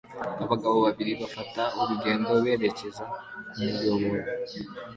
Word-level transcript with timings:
Abagabo 0.43 0.75
babiri 0.85 1.11
bafata 1.21 1.63
urugendo 1.79 2.29
berekeza 2.43 3.03
kumuyoboro 3.51 4.25